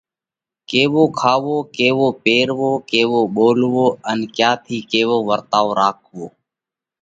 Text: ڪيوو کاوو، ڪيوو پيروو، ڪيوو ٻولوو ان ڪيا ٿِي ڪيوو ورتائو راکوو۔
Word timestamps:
ڪيوو 0.69 1.03
کاوو، 1.19 1.57
ڪيوو 1.77 2.07
پيروو، 2.23 2.71
ڪيوو 2.89 3.19
ٻولوو 3.35 3.87
ان 4.09 4.19
ڪيا 4.35 4.51
ٿِي 4.63 4.77
ڪيوو 4.91 5.17
ورتائو 5.27 5.69
راکوو۔ 5.79 6.25